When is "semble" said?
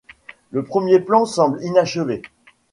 1.25-1.61